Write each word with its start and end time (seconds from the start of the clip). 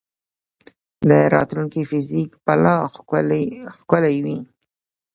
د 1.09 1.11
راتلونکي 1.35 1.81
فزیک 1.89 2.31
به 2.45 2.53
لا 2.63 2.75
ښکلی 3.81 4.17
وي. 4.25 4.39